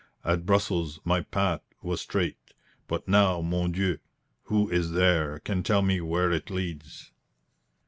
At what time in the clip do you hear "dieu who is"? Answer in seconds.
3.73-4.93